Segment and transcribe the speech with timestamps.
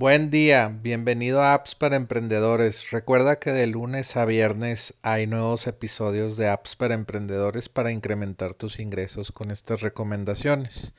[0.00, 2.92] Buen día, bienvenido a Apps para Emprendedores.
[2.92, 8.54] Recuerda que de lunes a viernes hay nuevos episodios de Apps para Emprendedores para incrementar
[8.54, 10.94] tus ingresos con estas recomendaciones.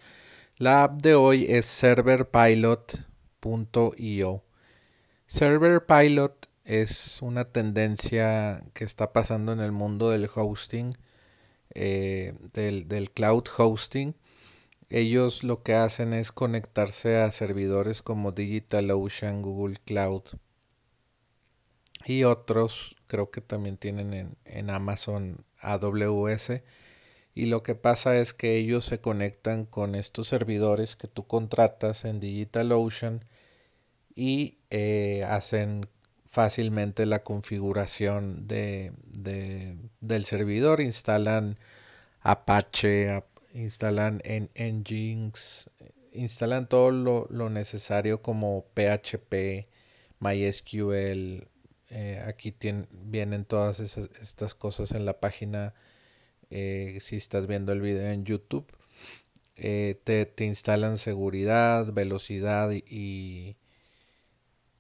[0.58, 4.44] La app de hoy es serverpilot.io.
[5.28, 10.92] Serverpilot es una tendencia que está pasando en el mundo del hosting,
[11.74, 14.14] eh, del, del cloud hosting
[14.90, 20.24] ellos lo que hacen es conectarse a servidores como DigitalOcean, Google Cloud
[22.06, 26.64] y otros, creo que también tienen en, Amazon AWS.
[27.34, 32.06] Y lo que pasa es que ellos se conectan con estos servidores que tú contratas
[32.06, 33.26] en DigitalOcean
[34.16, 35.88] y eh, hacen
[36.26, 38.94] fácilmente la configuración de,
[40.02, 41.58] del servidor, instalan
[42.22, 45.70] Apache, instalan en Nginx,
[46.12, 49.68] instalan todo lo, necesario como PHP,
[50.20, 51.48] MySQL.
[51.92, 52.56] Eh, aquí
[52.92, 55.74] vienen todas estas cosas en la página.
[56.52, 58.68] Eh, si estás viendo el video en YouTube,
[59.56, 63.58] eh, te, instalan seguridad, velocidad y,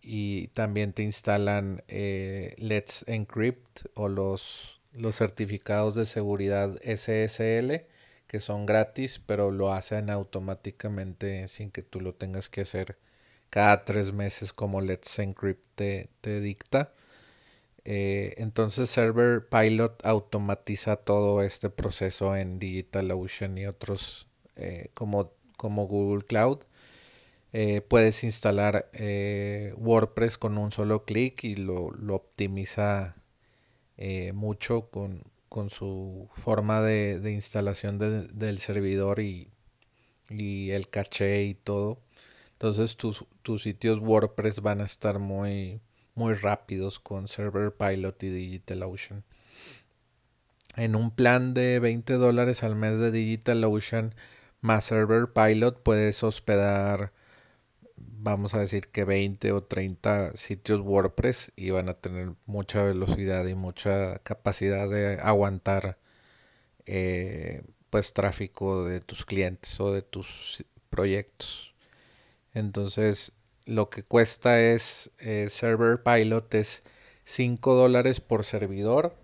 [0.01, 7.87] y también te instalan Let's Encrypt o los, los certificados de seguridad SSL
[8.29, 12.99] que son gratis, pero lo hacen automáticamente sin que tú lo tengas que hacer
[13.49, 16.93] cada tres meses como Let's Encrypt te, dicta.
[17.85, 25.87] Eh, entonces Server Pilot automatiza todo este proceso en DigitalOcean y otros eh, como, como
[25.87, 26.59] Google Cloud.
[27.51, 28.91] Eh, puedes instalar
[29.77, 33.15] WordPress con un solo clic y lo, lo optimiza
[34.33, 39.49] mucho con, con su forma de, instalación del servidor y,
[40.29, 41.99] el caché y todo.
[42.53, 45.81] Entonces tus, tus, sitios WordPress van a estar muy,
[46.15, 49.23] muy rápidos con Server Pilot y DigitalOcean.
[50.75, 54.13] En un plan de 20 dólares al mes de DigitalOcean
[54.61, 57.11] más Server Pilot puedes hospedar
[58.21, 63.45] vamos a decir que 20 o 30 sitios WordPress y van a tener mucha velocidad
[63.47, 65.97] y mucha capacidad de aguantar
[66.85, 71.73] eh, pues tráfico de tus clientes o de tus proyectos.
[72.53, 73.31] Entonces
[73.65, 76.83] lo que cuesta es eh, Server Pilot es
[77.23, 79.15] 5 dólares por servidor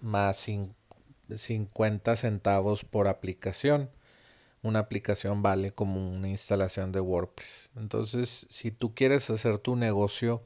[0.00, 0.46] más
[1.34, 3.90] 50 centavos por aplicación
[4.62, 7.70] una aplicación vale como una instalación de WordPress.
[7.76, 10.42] Entonces, si tú quieres hacer tu negocio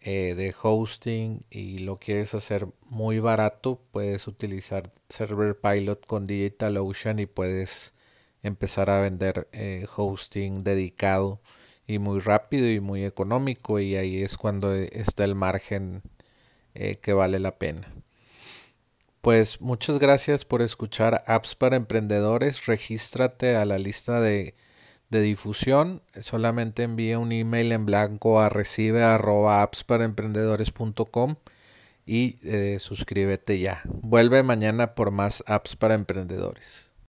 [0.00, 7.18] eh, de hosting y lo quieres hacer muy barato, puedes utilizar Server Pilot con DigitalOcean
[7.20, 7.94] y puedes
[8.42, 11.40] empezar a vender eh, hosting dedicado
[11.86, 16.02] y muy rápido y muy económico y ahí es cuando está el margen
[16.74, 18.03] eh, que vale la pena.
[19.24, 22.66] Pues muchas gracias por escuchar Apps para Emprendedores.
[22.66, 24.54] Regístrate a la lista de,
[25.08, 26.02] difusión.
[26.20, 29.02] Solamente envía un email en blanco a recibe
[32.04, 33.80] y eh, suscríbete ya.
[33.86, 36.93] Vuelve mañana por más apps para emprendedores.